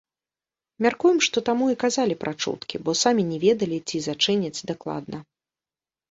Мяркуем, 0.83 1.17
што 1.25 1.41
таму 1.49 1.65
і 1.73 1.75
казалі 1.83 2.15
пра 2.23 2.33
чуткі, 2.43 2.75
бо 2.87 2.95
самі 3.01 3.25
не 3.31 3.37
ведалі, 3.43 3.77
ці 3.91 3.97
зачыняць 4.07 4.65
дакладна. 4.71 5.17